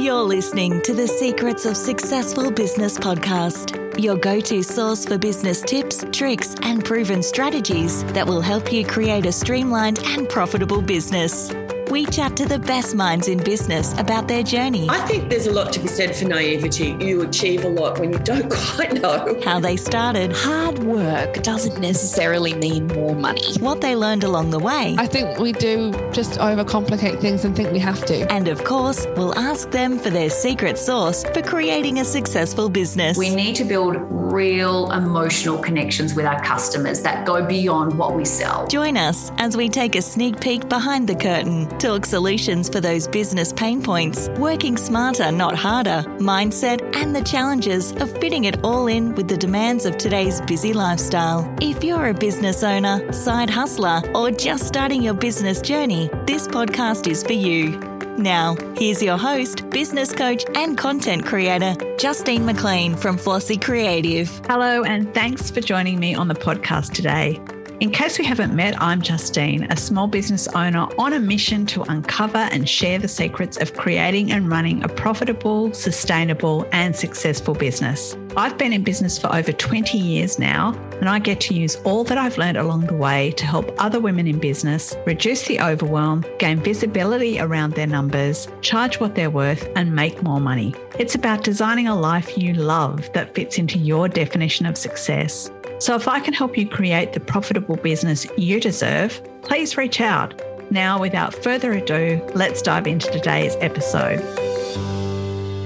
[0.00, 5.60] You're listening to the Secrets of Successful Business podcast, your go to source for business
[5.60, 11.50] tips, tricks, and proven strategies that will help you create a streamlined and profitable business
[11.90, 14.86] we chat to the best minds in business about their journey.
[14.88, 16.96] I think there's a lot to be said for naivety.
[17.00, 20.32] You achieve a lot when you don't quite know how they started.
[20.32, 23.54] Hard work doesn't necessarily mean more money.
[23.58, 24.94] What they learned along the way.
[24.98, 28.30] I think we do just overcomplicate things and think we have to.
[28.32, 33.18] And of course, we'll ask them for their secret sauce for creating a successful business.
[33.18, 33.96] We need to build
[34.30, 38.66] real emotional connections with our customers that go beyond what we sell.
[38.68, 43.08] Join us as we take a sneak peek behind the curtain Talk solutions for those
[43.08, 48.86] business pain points, working smarter, not harder, mindset, and the challenges of fitting it all
[48.86, 51.52] in with the demands of today's busy lifestyle.
[51.60, 57.06] If you're a business owner, side hustler, or just starting your business journey, this podcast
[57.10, 57.89] is for you.
[58.20, 64.28] Now, here's your host, business coach, and content creator, Justine McLean from Flossi Creative.
[64.46, 67.40] Hello, and thanks for joining me on the podcast today.
[67.80, 71.80] In case we haven't met, I'm Justine, a small business owner on a mission to
[71.84, 78.14] uncover and share the secrets of creating and running a profitable, sustainable, and successful business.
[78.36, 82.04] I've been in business for over 20 years now, and I get to use all
[82.04, 86.24] that I've learned along the way to help other women in business reduce the overwhelm,
[86.38, 90.74] gain visibility around their numbers, charge what they're worth, and make more money.
[90.98, 95.50] It's about designing a life you love that fits into your definition of success.
[95.80, 100.40] So if I can help you create the profitable business you deserve, please reach out.
[100.70, 104.20] Now, without further ado, let's dive into today's episode.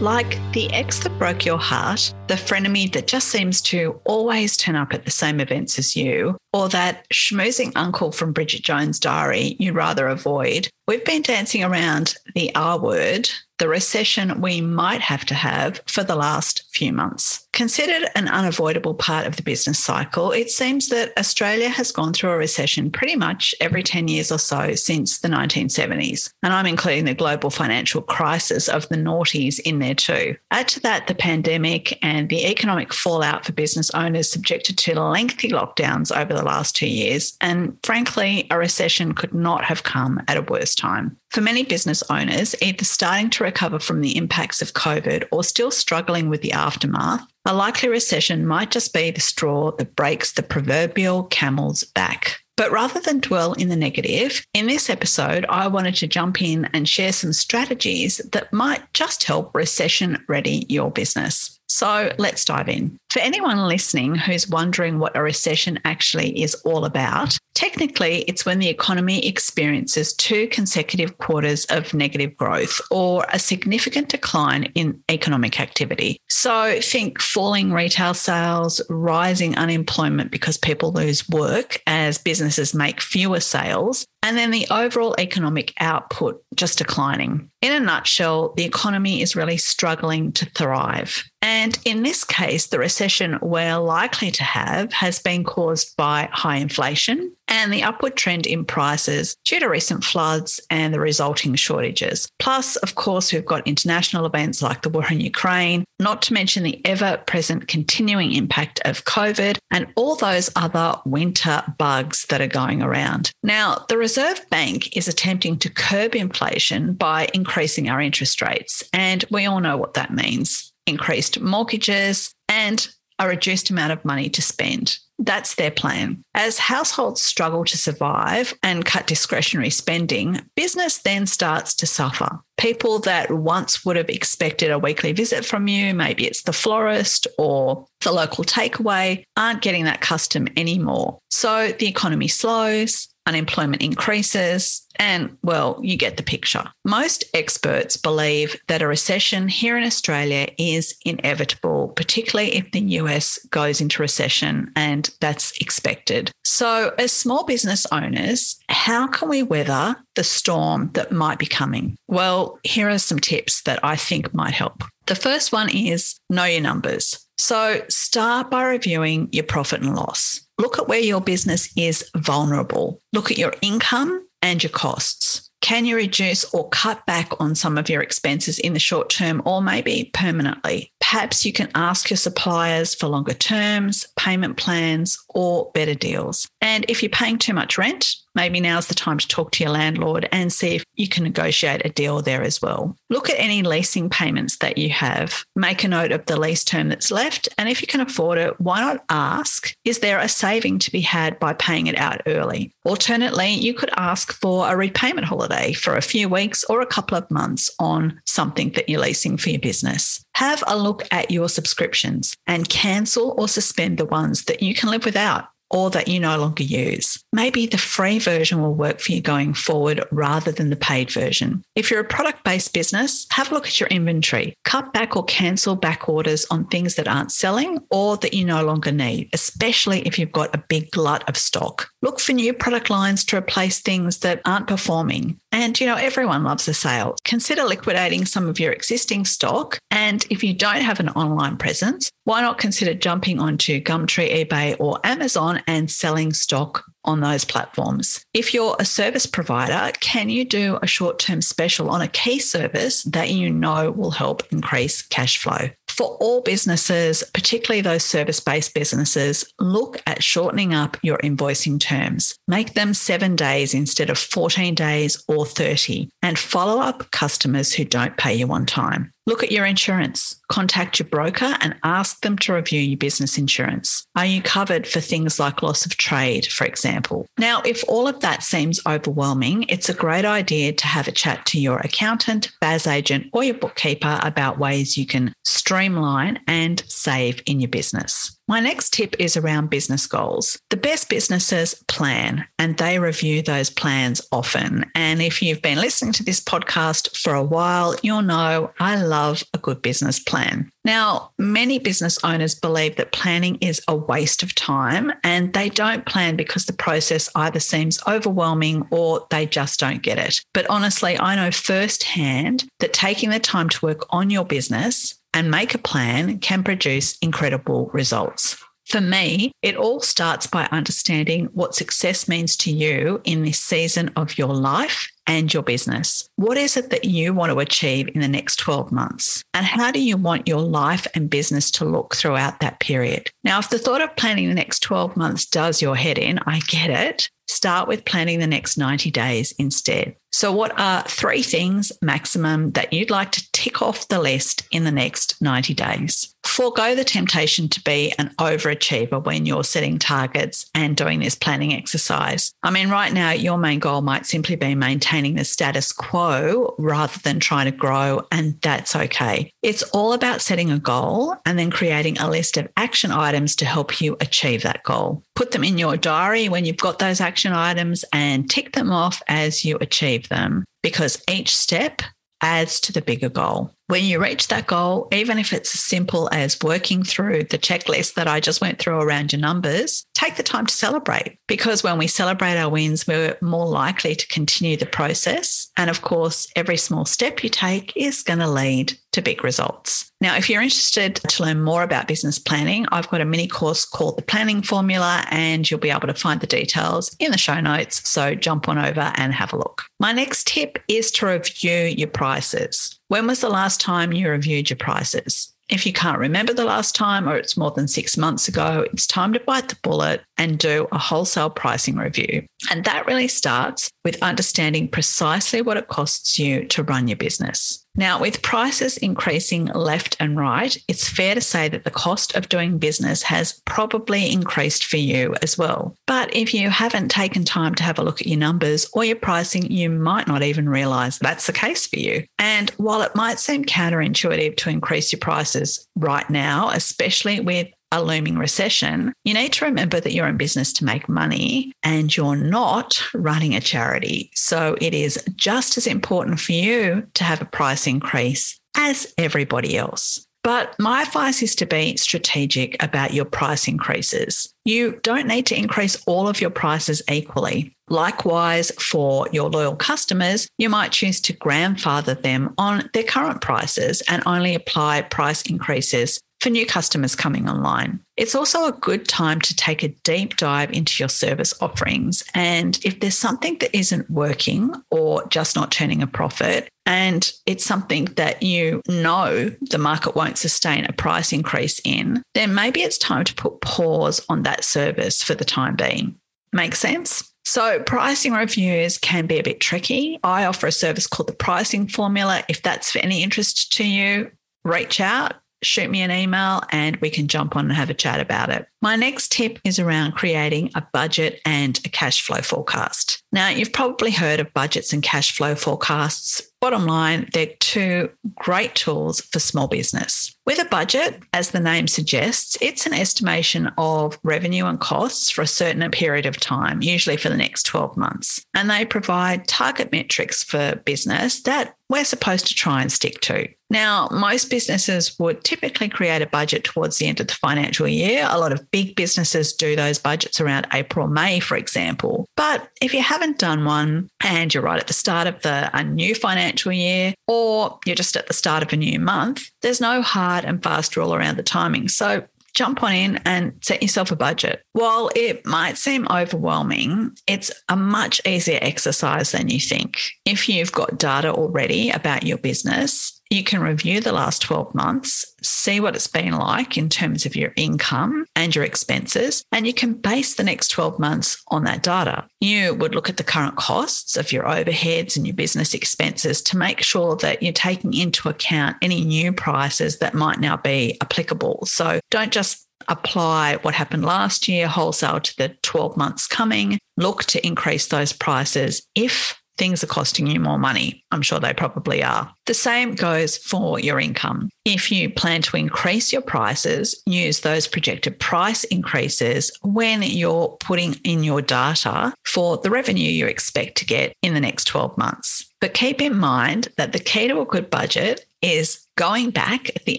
[0.01, 4.75] Like the ex that broke your heart, the frenemy that just seems to always turn
[4.75, 9.57] up at the same events as you, or that schmoozing uncle from Bridget Jones' diary
[9.59, 15.25] you'd rather avoid, we've been dancing around the R word the recession we might have
[15.27, 17.44] to have for the last few months.
[17.55, 22.31] Considered an unavoidable part of the business cycle, it seems that Australia has gone through
[22.31, 26.33] a recession pretty much every 10 years or so since the 1970s.
[26.43, 30.37] And I'm including the global financial crisis of the noughties in there too.
[30.51, 35.49] Add to that the pandemic and the economic fallout for business owners subjected to lengthy
[35.49, 37.37] lockdowns over the last two years.
[37.41, 41.17] And frankly, a recession could not have come at a worse time.
[41.31, 45.71] For many business owners, either starting to recover from the impacts of COVID or still
[45.73, 50.43] struggling with the aftermath, a likely recession might just be the straw that breaks the
[50.43, 52.41] proverbial camel's back.
[52.57, 56.67] But rather than dwell in the negative, in this episode, I wanted to jump in
[56.73, 61.59] and share some strategies that might just help recession ready your business.
[61.67, 62.97] So let's dive in.
[63.11, 68.59] For anyone listening who's wondering what a recession actually is all about, technically it's when
[68.61, 75.59] the economy experiences two consecutive quarters of negative growth or a significant decline in economic
[75.59, 76.21] activity.
[76.37, 83.39] So think falling retail sales, rising unemployment because people lose work as businesses make fewer
[83.39, 87.51] sales, and then the overall economic output just declining.
[87.63, 91.23] In a nutshell, the economy is really struggling to thrive.
[91.41, 96.57] And in this case, the recession we're likely to have has been caused by high
[96.57, 102.29] inflation, and the upward trend in prices due to recent floods and the resulting shortages.
[102.39, 106.63] Plus, of course, we've got international events like the war in Ukraine, not to mention
[106.63, 112.47] the ever present continuing impact of COVID and all those other winter bugs that are
[112.47, 113.31] going around.
[113.43, 119.25] Now, the Reserve Bank is attempting to curb inflation by increasing our interest rates, and
[119.31, 124.43] we all know what that means increased mortgages and a reduced amount of money to
[124.43, 124.99] spend.
[125.19, 126.25] That's their plan.
[126.35, 132.41] As households struggle to survive and cut discretionary spending, business then starts to suffer.
[132.57, 137.29] People that once would have expected a weekly visit from you, maybe it's the florist
[137.39, 141.19] or the local takeaway, aren't getting that custom anymore.
[141.31, 146.65] So the economy slows, unemployment increases, and well, you get the picture.
[146.85, 153.39] Most experts believe that a recession here in Australia is inevitable, particularly if the US
[153.51, 156.31] goes into recession, and that's expected.
[156.45, 161.97] So, as small business owners, how can we weather the storm that might be coming?
[162.09, 164.85] Well, here are some tips that I think might help.
[165.07, 167.27] The first one is know your numbers.
[167.37, 170.44] So, start by reviewing your profit and loss.
[170.59, 173.01] Look at where your business is vulnerable.
[173.13, 175.51] Look at your income and your costs.
[175.63, 179.41] Can you reduce or cut back on some of your expenses in the short term
[179.47, 180.93] or maybe permanently?
[181.01, 186.47] Perhaps you can ask your suppliers for longer terms, payment plans, or better deals.
[186.61, 189.73] And if you're paying too much rent, maybe now's the time to talk to your
[189.73, 192.97] landlord and see if you can negotiate a deal there as well.
[193.11, 195.45] Look at any leasing payments that you have.
[195.57, 197.49] Make a note of the lease term that's left.
[197.59, 201.01] And if you can afford it, why not ask, is there a saving to be
[201.01, 202.73] had by paying it out early?
[202.85, 207.17] Alternately, you could ask for a repayment holiday for a few weeks or a couple
[207.17, 210.25] of months on something that you're leasing for your business.
[210.35, 214.91] Have a look at your subscriptions and cancel or suspend the ones that you can
[214.91, 217.19] live without or that you no longer use.
[217.33, 221.65] Maybe the free version will work for you going forward rather than the paid version.
[221.75, 224.55] If you're a product based business, have a look at your inventory.
[224.65, 228.65] Cut back or cancel back orders on things that aren't selling or that you no
[228.65, 231.89] longer need, especially if you've got a big glut of stock.
[232.05, 235.41] Look for new product lines to replace things that aren't performing.
[235.53, 237.17] And, you know, everyone loves a sale.
[237.25, 239.79] Consider liquidating some of your existing stock.
[239.91, 244.77] And if you don't have an online presence, why not consider jumping onto Gumtree, eBay,
[244.79, 248.25] or Amazon and selling stock on those platforms.
[248.33, 252.39] If you're a service provider, can you do a short term special on a key
[252.39, 255.69] service that you know will help increase cash flow?
[255.97, 262.37] For all businesses, particularly those service based businesses, look at shortening up your invoicing terms.
[262.49, 267.85] Make them seven days instead of 14 days or 30, and follow up customers who
[267.85, 269.14] don't pay you on time.
[269.27, 270.39] Look at your insurance.
[270.49, 274.07] Contact your broker and ask them to review your business insurance.
[274.17, 277.27] Are you covered for things like loss of trade, for example?
[277.39, 281.47] Now, if all of that seems overwhelming, it's a great idea to have a chat
[281.47, 287.43] to your accountant, BAS agent, or your bookkeeper about ways you can streamline and save
[287.47, 288.39] in your business.
[288.47, 290.59] My next tip is around business goals.
[290.69, 294.85] The best businesses plan and they review those plans often.
[294.95, 299.45] And if you've been listening to this podcast for a while, you'll know I love
[299.55, 300.71] a good business plan.
[300.85, 306.05] Now, many business owners believe that planning is a waste of time and they don't
[306.05, 310.43] plan because the process either seems overwhelming or they just don't get it.
[310.53, 315.51] But honestly, I know firsthand that taking the time to work on your business and
[315.51, 318.57] make a plan can produce incredible results.
[318.87, 324.11] For me, it all starts by understanding what success means to you in this season
[324.15, 326.29] of your life and your business.
[326.37, 329.43] What is it that you want to achieve in the next 12 months?
[329.55, 333.31] And how do you want your life and business to look throughout that period?
[333.43, 336.61] Now, if the thought of planning the next 12 months does your head in, I
[336.69, 337.31] get it.
[337.55, 340.17] Start with planning the next 90 days instead.
[340.33, 344.83] So, what are three things maximum that you'd like to tick off the list in
[344.83, 346.34] the next 90 days?
[346.55, 351.75] Forego the temptation to be an overachiever when you're setting targets and doing this planning
[351.75, 352.53] exercise.
[352.63, 357.19] I mean, right now, your main goal might simply be maintaining the status quo rather
[357.25, 359.51] than trying to grow, and that's okay.
[359.63, 363.65] It's all about setting a goal and then creating a list of action items to
[363.65, 365.25] help you achieve that goal.
[365.35, 369.21] Put them in your diary when you've got those action items and tick them off
[369.27, 372.01] as you achieve them because each step
[372.41, 373.73] adds to the bigger goal.
[373.87, 378.15] When you reach that goal, even if it's as simple as working through the checklist
[378.15, 381.99] that I just went through around your numbers, take the time to celebrate because when
[381.99, 385.71] we celebrate our wins, we're more likely to continue the process.
[385.77, 390.11] And of course, every small step you take is going to lead to big results.
[390.21, 393.85] Now, if you're interested to learn more about business planning, I've got a mini course
[393.85, 397.61] called The Planning Formula, and you'll be able to find the details in the show
[397.61, 398.09] notes.
[398.09, 399.85] So jump on over and have a look.
[400.01, 402.99] My next tip is to review your prices.
[403.09, 405.53] When was the last time you reviewed your prices?
[405.69, 409.07] If you can't remember the last time or it's more than six months ago, it's
[409.07, 412.47] time to bite the bullet and do a wholesale pricing review.
[412.71, 417.84] And that really starts with understanding precisely what it costs you to run your business.
[417.97, 422.49] Now, with prices increasing left and right, it's fair to say that the cost of
[422.49, 425.97] doing business has probably increased for you as well.
[426.07, 429.17] But if you haven't taken time to have a look at your numbers or your
[429.17, 432.27] pricing, you might not even realize that's the case for you.
[432.39, 438.03] And while it might seem counterintuitive to increase your prices right now, especially with a
[438.03, 442.37] looming recession, you need to remember that you're in business to make money and you're
[442.37, 444.31] not running a charity.
[444.35, 449.77] So it is just as important for you to have a price increase as everybody
[449.77, 450.27] else.
[450.43, 454.54] But my advice is to be strategic about your price increases.
[454.65, 457.75] You don't need to increase all of your prices equally.
[457.91, 464.03] Likewise, for your loyal customers, you might choose to grandfather them on their current prices
[464.09, 468.01] and only apply price increases for new customers coming online.
[468.17, 472.23] It's also a good time to take a deep dive into your service offerings.
[472.35, 477.65] And if there's something that isn't working or just not turning a profit, and it's
[477.65, 482.99] something that you know the market won't sustain a price increase in, then maybe it's
[482.99, 486.17] time to put pause on that service for the time being.
[486.53, 487.33] Make sense?
[487.47, 490.19] So, pricing reviews can be a bit tricky.
[490.23, 492.43] I offer a service called the Pricing Formula.
[492.49, 494.31] If that's of any interest to you,
[494.65, 498.21] reach out, shoot me an email, and we can jump on and have a chat
[498.21, 498.67] about it.
[498.81, 503.23] My next tip is around creating a budget and a cash flow forecast.
[503.33, 506.41] Now, you've probably heard of budgets and cash flow forecasts.
[506.65, 510.35] Bottom line, they're two great tools for small business.
[510.47, 515.43] With a budget, as the name suggests, it's an estimation of revenue and costs for
[515.43, 518.43] a certain period of time, usually for the next 12 months.
[518.55, 523.47] And they provide target metrics for business that we're supposed to try and stick to.
[523.71, 528.27] Now, most businesses would typically create a budget towards the end of the financial year.
[528.31, 532.27] A lot of big businesses do those budgets around April, May, for example.
[532.37, 535.83] But if you haven't done one and you're right at the start of the a
[535.83, 536.15] new
[536.55, 540.45] financial year, or you're just at the start of a new month, there's no hard
[540.45, 541.89] and fast rule around the timing.
[541.89, 544.63] So jump on in and set yourself a budget.
[544.73, 549.99] While it might seem overwhelming, it's a much easier exercise than you think.
[550.25, 555.35] If you've got data already about your business, you can review the last 12 months,
[555.43, 559.75] see what it's been like in terms of your income and your expenses, and you
[559.75, 562.27] can base the next 12 months on that data.
[562.41, 566.57] You would look at the current costs of your overheads and your business expenses to
[566.57, 571.67] make sure that you're taking into account any new prices that might now be applicable.
[571.67, 576.79] So don't just apply what happened last year wholesale to the 12 months coming.
[576.97, 581.05] Look to increase those prices if things are costing you more money.
[581.11, 582.33] I'm sure they probably are.
[582.47, 584.51] The same goes for your income.
[584.65, 590.95] If you plan to increase your prices, use those projected price increases when you're putting
[591.05, 595.51] in your data for the revenue you expect to get in the next 12 months.
[595.61, 599.87] But keep in mind that the key to a good budget is going back at
[599.87, 599.99] the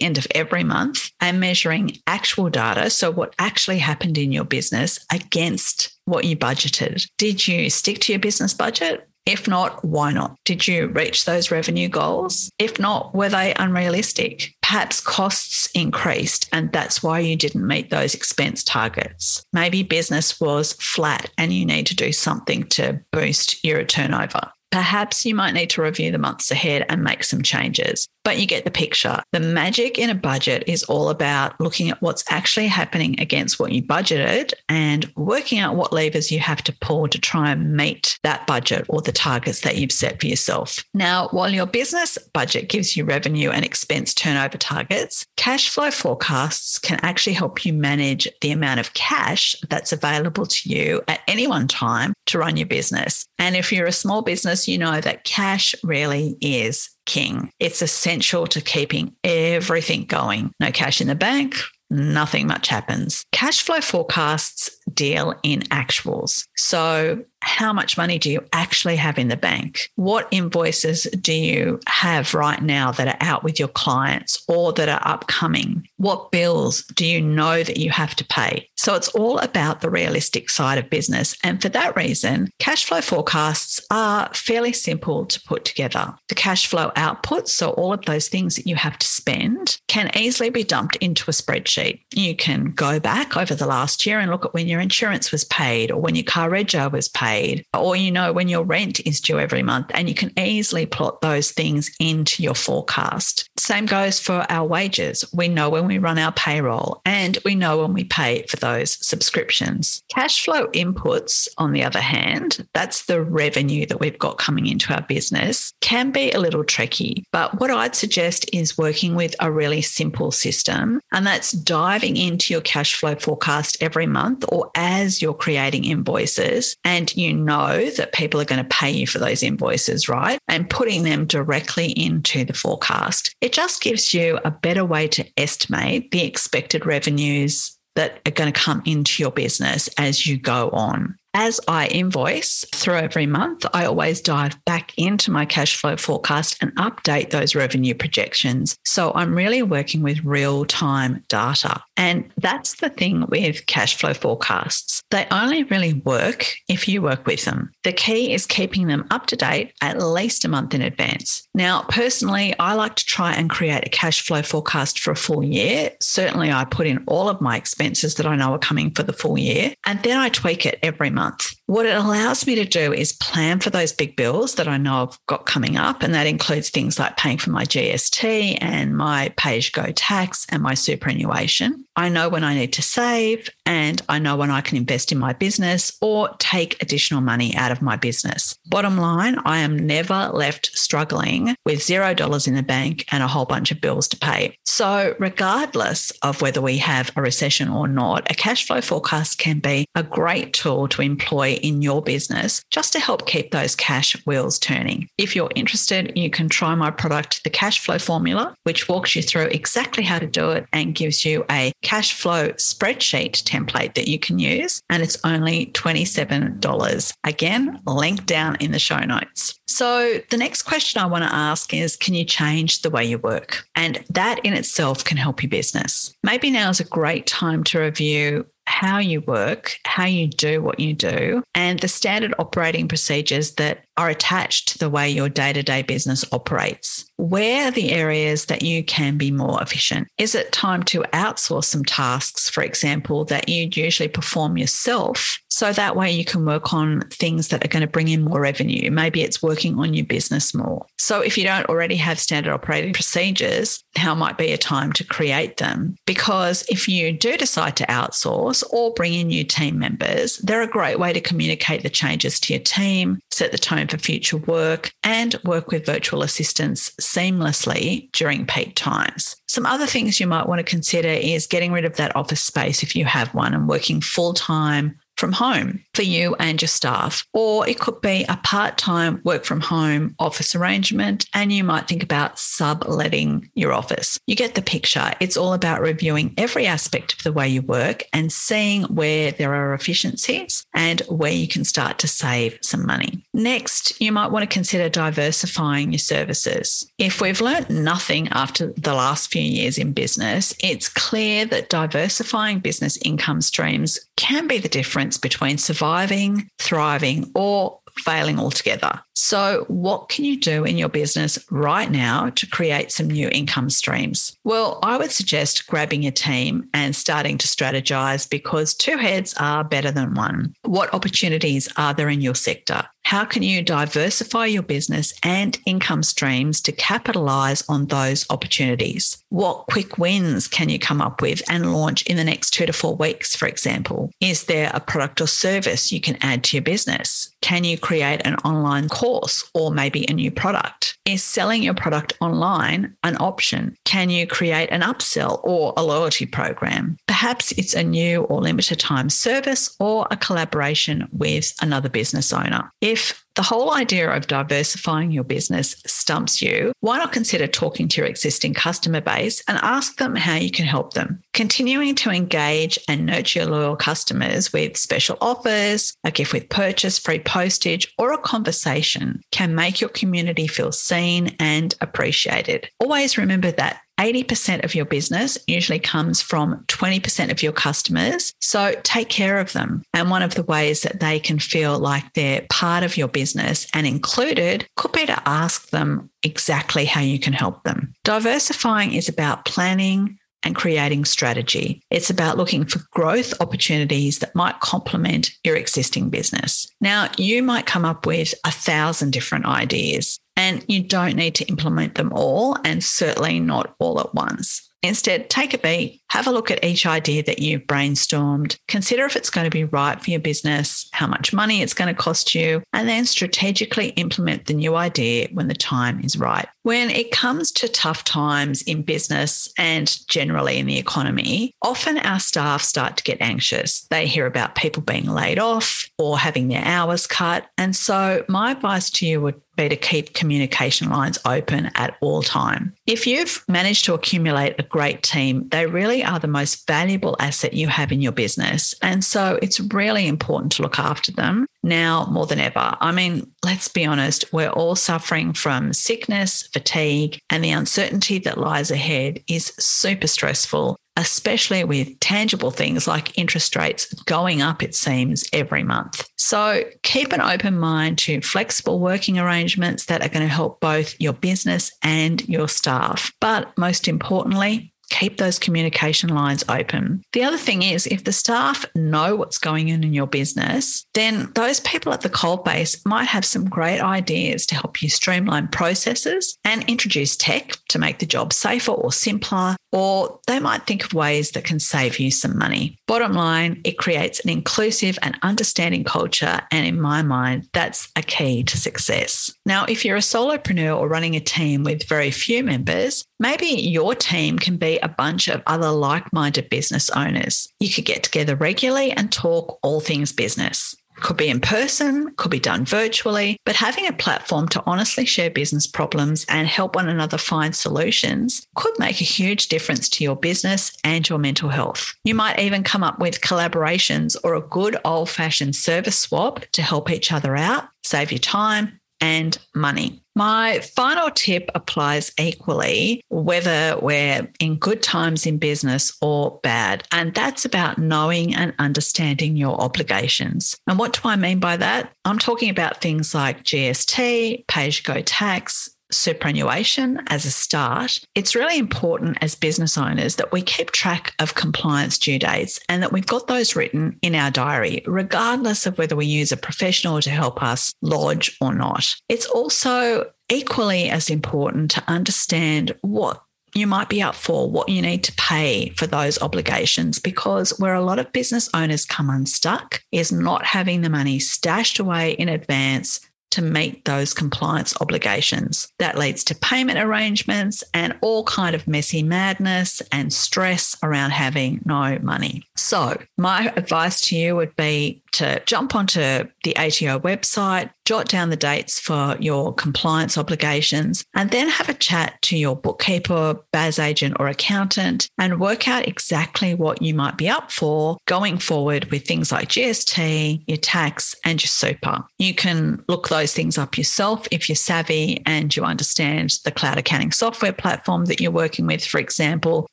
[0.00, 2.88] end of every month and measuring actual data.
[2.90, 7.08] So, what actually happened in your business against what you budgeted.
[7.18, 9.08] Did you stick to your business budget?
[9.26, 10.36] If not, why not?
[10.44, 12.48] Did you reach those revenue goals?
[12.58, 14.54] If not, were they unrealistic?
[14.62, 19.44] Perhaps costs increased and that's why you didn't meet those expense targets.
[19.52, 24.52] Maybe business was flat and you need to do something to boost your turnover.
[24.70, 28.46] Perhaps you might need to review the months ahead and make some changes, but you
[28.46, 29.22] get the picture.
[29.32, 33.72] The magic in a budget is all about looking at what's actually happening against what
[33.72, 38.18] you budgeted and working out what levers you have to pull to try and meet
[38.22, 40.84] that budget or the targets that you've set for yourself.
[40.94, 46.78] Now, while your business budget gives you revenue and expense turnover targets, cash flow forecasts
[46.78, 51.46] can actually help you manage the amount of cash that's available to you at any
[51.46, 53.26] one time to run your business.
[53.38, 57.50] And if you're a small business, you know that cash really is king.
[57.58, 60.52] It's essential to keeping everything going.
[60.60, 61.54] No cash in the bank,
[61.90, 63.24] nothing much happens.
[63.32, 66.46] Cash flow forecasts deal in actuals.
[66.56, 69.90] So, how much money do you actually have in the bank?
[69.94, 74.88] What invoices do you have right now that are out with your clients or that
[74.88, 75.86] are upcoming?
[75.96, 78.68] What bills do you know that you have to pay?
[78.76, 81.36] So, it's all about the realistic side of business.
[81.44, 86.14] And for that reason, cash flow forecasts are fairly simple to put together.
[86.28, 90.10] The cash flow outputs, so all of those things that you have to spend, can
[90.16, 92.00] easily be dumped into a spreadsheet.
[92.14, 95.44] You can go back over the last year and look at when your insurance was
[95.46, 99.20] paid or when your car rego was paid, or you know when your rent is
[99.20, 99.90] due every month.
[99.92, 103.48] And you can easily plot those things into your forecast.
[103.58, 105.24] Same goes for our wages.
[105.34, 109.04] We know when we run our payroll and we know when we pay for those
[109.04, 110.02] subscriptions.
[110.14, 114.94] Cash flow inputs, on the other hand, that's the revenue that we've got coming into
[114.94, 117.24] our business, can be a little tricky.
[117.32, 122.54] But what I'd suggest is working with a really simple system, and that's diving into
[122.54, 128.12] your cash flow forecast every month or as you're creating invoices and you know that
[128.12, 130.38] people are going to pay you for those invoices, right?
[130.46, 133.34] And putting them directly into the forecast.
[133.40, 138.52] It just gives you a better way to estimate the expected revenues that are going
[138.52, 141.16] to come into your business as you go on.
[141.38, 146.56] As I invoice through every month, I always dive back into my cash flow forecast
[146.62, 148.78] and update those revenue projections.
[148.86, 151.82] So I'm really working with real time data.
[151.98, 155.02] And that's the thing with cash flow forecasts.
[155.10, 157.70] They only really work if you work with them.
[157.84, 161.46] The key is keeping them up to date at least a month in advance.
[161.54, 165.44] Now, personally, I like to try and create a cash flow forecast for a full
[165.44, 165.90] year.
[166.00, 169.12] Certainly, I put in all of my expenses that I know are coming for the
[169.12, 171.56] full year, and then I tweak it every month month.
[171.66, 175.02] What it allows me to do is plan for those big bills that I know
[175.02, 176.02] I've got coming up.
[176.02, 180.62] And that includes things like paying for my GST and my pay go tax and
[180.62, 181.84] my superannuation.
[181.96, 185.18] I know when I need to save and I know when I can invest in
[185.18, 188.56] my business or take additional money out of my business.
[188.66, 193.28] Bottom line, I am never left struggling with zero dollars in the bank and a
[193.28, 194.58] whole bunch of bills to pay.
[194.64, 199.58] So, regardless of whether we have a recession or not, a cash flow forecast can
[199.58, 204.14] be a great tool to employ in your business just to help keep those cash
[204.26, 205.08] wheels turning.
[205.18, 209.22] If you're interested, you can try my product, the Cash Flow Formula, which walks you
[209.22, 214.08] through exactly how to do it and gives you a cash flow spreadsheet template that
[214.08, 214.80] you can use.
[214.90, 217.12] And it's only $27.
[217.24, 219.58] Again, link down in the show notes.
[219.68, 223.18] So, the next question I want to ask is Can you change the way you
[223.18, 223.66] work?
[223.74, 226.14] And that in itself can help your business.
[226.22, 230.80] Maybe now is a great time to review how you work, how you do what
[230.80, 235.52] you do, and the standard operating procedures that are attached to the way your day
[235.52, 237.10] to day business operates.
[237.16, 240.08] Where are the areas that you can be more efficient?
[240.18, 245.38] Is it time to outsource some tasks, for example, that you'd usually perform yourself?
[245.56, 248.42] So that way you can work on things that are going to bring in more
[248.42, 248.90] revenue.
[248.90, 250.84] Maybe it's working on your business more.
[250.98, 255.02] So if you don't already have standard operating procedures, now might be a time to
[255.02, 255.96] create them.
[256.04, 260.66] Because if you do decide to outsource or bring in new team members, they're a
[260.66, 264.92] great way to communicate the changes to your team, set the tone for future work,
[265.04, 269.36] and work with virtual assistants seamlessly during peak times.
[269.48, 272.82] Some other things you might want to consider is getting rid of that office space
[272.82, 277.26] if you have one and working full time from home for you and your staff.
[277.32, 281.88] Or it could be a part time work from home office arrangement, and you might
[281.88, 284.18] think about subletting your office.
[284.26, 285.12] You get the picture.
[285.20, 289.54] It's all about reviewing every aspect of the way you work and seeing where there
[289.54, 293.24] are efficiencies and where you can start to save some money.
[293.36, 296.90] Next, you might want to consider diversifying your services.
[296.96, 302.60] If we've learned nothing after the last few years in business, it's clear that diversifying
[302.60, 309.02] business income streams can be the difference between surviving, thriving, or failing altogether.
[309.18, 313.70] So, what can you do in your business right now to create some new income
[313.70, 314.36] streams?
[314.44, 319.64] Well, I would suggest grabbing a team and starting to strategize because two heads are
[319.64, 320.54] better than one.
[320.66, 322.84] What opportunities are there in your sector?
[323.04, 329.22] How can you diversify your business and income streams to capitalize on those opportunities?
[329.28, 332.72] What quick wins can you come up with and launch in the next two to
[332.72, 334.10] four weeks, for example?
[334.20, 337.32] Is there a product or service you can add to your business?
[337.42, 339.05] Can you create an online course
[339.54, 340.95] or maybe a new product?
[341.06, 343.76] Is selling your product online an option?
[343.84, 346.96] Can you create an upsell or a loyalty program?
[347.06, 352.72] Perhaps it's a new or limited time service or a collaboration with another business owner.
[352.80, 358.00] If the whole idea of diversifying your business stumps you, why not consider talking to
[358.00, 361.20] your existing customer base and ask them how you can help them?
[361.34, 366.98] Continuing to engage and nurture your loyal customers with special offers, a gift with purchase,
[366.98, 372.68] free postage, or a conversation can make your community feel seen and appreciated.
[372.80, 378.32] Always remember that 80% of your business usually comes from 20% of your customers.
[378.40, 379.82] So take care of them.
[379.94, 383.66] And one of the ways that they can feel like they're part of your business
[383.72, 387.94] and included could be to ask them exactly how you can help them.
[388.04, 391.82] Diversifying is about planning, and creating strategy.
[391.90, 396.72] It's about looking for growth opportunities that might complement your existing business.
[396.80, 401.46] Now, you might come up with a thousand different ideas, and you don't need to
[401.46, 404.66] implement them all, and certainly not all at once.
[404.82, 409.16] Instead, take a beat, have a look at each idea that you've brainstormed, consider if
[409.16, 412.34] it's going to be right for your business, how much money it's going to cost
[412.34, 416.46] you, and then strategically implement the new idea when the time is right.
[416.62, 422.20] When it comes to tough times in business and generally in the economy, often our
[422.20, 423.86] staff start to get anxious.
[423.90, 427.46] They hear about people being laid off or having their hours cut.
[427.56, 432.22] And so, my advice to you would be to keep communication lines open at all
[432.22, 432.74] time.
[432.86, 437.54] If you've managed to accumulate a great team, they really are the most valuable asset
[437.54, 438.74] you have in your business.
[438.82, 442.76] And so it's really important to look after them now more than ever.
[442.80, 448.38] I mean, let's be honest, we're all suffering from sickness, fatigue, and the uncertainty that
[448.38, 454.74] lies ahead is super stressful especially with tangible things like interest rates going up, it
[454.74, 456.08] seems, every month.
[456.16, 460.98] So keep an open mind to flexible working arrangements that are going to help both
[461.00, 463.12] your business and your staff.
[463.20, 467.02] But most importantly, Keep those communication lines open.
[467.12, 471.30] The other thing is, if the staff know what's going on in your business, then
[471.34, 475.48] those people at the cold base might have some great ideas to help you streamline
[475.48, 480.86] processes and introduce tech to make the job safer or simpler, or they might think
[480.86, 482.78] of ways that can save you some money.
[482.86, 486.40] Bottom line, it creates an inclusive and understanding culture.
[486.50, 489.30] And in my mind, that's a key to success.
[489.44, 493.94] Now, if you're a solopreneur or running a team with very few members, maybe your
[493.94, 497.46] team can be a bunch of other like minded business owners.
[497.60, 500.74] You could get together regularly and talk all things business.
[501.00, 505.30] Could be in person, could be done virtually, but having a platform to honestly share
[505.30, 510.16] business problems and help one another find solutions could make a huge difference to your
[510.16, 511.94] business and your mental health.
[512.04, 516.62] You might even come up with collaborations or a good old fashioned service swap to
[516.62, 520.02] help each other out, save you time and money.
[520.14, 526.88] My final tip applies equally whether we're in good times in business or bad.
[526.90, 530.56] And that's about knowing and understanding your obligations.
[530.66, 531.92] And what do I mean by that?
[532.06, 538.00] I'm talking about things like GST, pay as you go tax, superannuation as a start,
[538.14, 542.82] it's really important as business owners that we keep track of compliance due dates and
[542.82, 547.00] that we've got those written in our diary, regardless of whether we use a professional
[547.00, 548.94] to help us lodge or not.
[549.08, 553.22] It's also equally as important to understand what
[553.54, 557.74] you might be up for, what you need to pay for those obligations, because where
[557.74, 562.28] a lot of business owners come unstuck is not having the money stashed away in
[562.28, 565.68] advance to meet those compliance obligations.
[565.78, 571.60] That leads to payment arrangements and all kind of messy madness and stress around having
[571.64, 572.44] no money.
[572.56, 578.28] So, my advice to you would be to jump onto the ATO website, jot down
[578.28, 583.78] the dates for your compliance obligations, and then have a chat to your bookkeeper, BAS
[583.78, 588.90] agent, or accountant and work out exactly what you might be up for going forward
[588.90, 592.04] with things like GST, your tax, and your super.
[592.18, 596.78] You can look those things up yourself if you're savvy and you understand the cloud
[596.78, 599.68] accounting software platform that you're working with, for example,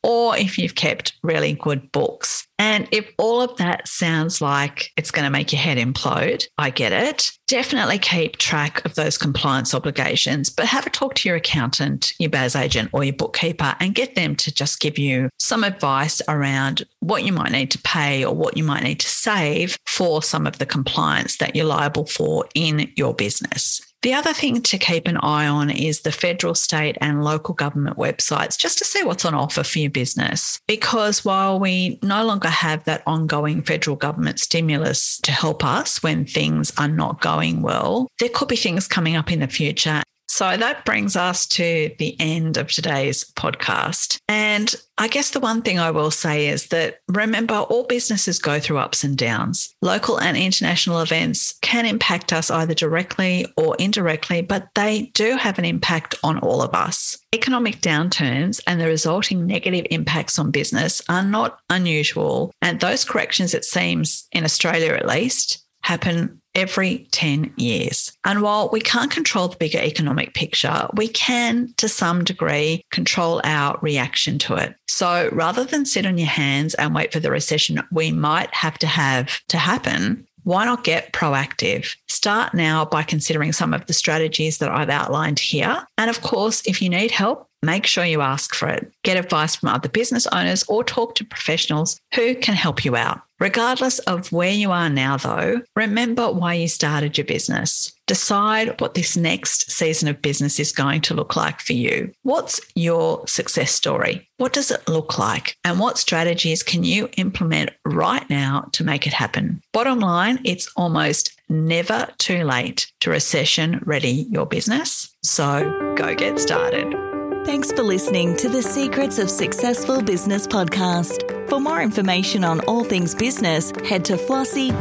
[0.04, 2.48] or if you've kept really good books.
[2.60, 6.70] And if all of that sounds like it's going to make your head implode, I
[6.70, 7.32] get it.
[7.48, 12.30] Definitely keep track of those compliance obligations, but have a talk to your accountant, your
[12.30, 16.84] BAS agent, or your bookkeeper and get them to just give you some advice around
[17.00, 20.48] what you might need to pay or what you might need to save for some
[20.48, 23.82] of the compliance that you're liable for in your business.
[24.04, 27.98] The other thing to keep an eye on is the federal, state, and local government
[27.98, 30.60] websites just to see what's on offer for your business.
[30.68, 36.26] Because while we no longer have that ongoing federal government stimulus to help us when
[36.26, 40.58] things are not going well, there could be things coming up in the future so
[40.58, 44.18] that brings us to the end of today's podcast.
[44.28, 48.60] And I guess the one thing I will say is that remember, all businesses go
[48.60, 49.76] through ups and downs.
[49.84, 55.60] Local and international events can impact us either directly or indirectly, but they do have
[55.60, 57.20] an impact on all of us.
[57.32, 62.52] Economic downturns and the resulting negative impacts on business are not unusual.
[62.60, 68.12] And those corrections, it seems, in Australia at least, happen every 10 years.
[68.24, 73.42] And while we can't control the bigger economic picture, we can, to some degree, control
[73.44, 74.76] our reaction to it.
[74.88, 78.78] So rather than sit on your hands and wait for the recession we might have
[78.80, 81.96] to have to happen, why not get proactive?
[82.08, 85.86] Start now by considering some of the strategies that I've outlined here.
[85.98, 88.92] And of course, if you need help, make sure you ask for it.
[89.04, 93.22] Get advice from other business owners or talk to professionals who can help you out.
[93.44, 97.92] Regardless of where you are now, though, remember why you started your business.
[98.08, 102.14] Decide what this next season of business is going to look like for you.
[102.22, 104.30] What's your success story?
[104.38, 105.58] What does it look like?
[105.66, 109.62] And what strategies can you implement right now to make it happen?
[109.74, 115.14] Bottom line, it's almost never too late to recession ready your business.
[115.22, 117.13] So go get started.
[117.46, 121.50] Thanks for listening to the Secrets of Successful Business podcast.
[121.50, 124.80] For more information on all things business, head to flossi.com.au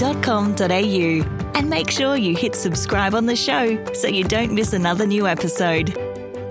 [1.59, 5.27] and make sure you hit subscribe on the show so you don't miss another new
[5.27, 5.93] episode.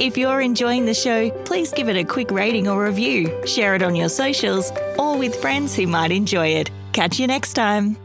[0.02, 3.82] If you're enjoying the show, please give it a quick rating or review, share it
[3.82, 4.70] on your socials,
[5.00, 6.70] or with friends who might enjoy it.
[6.92, 8.01] Catch you next time.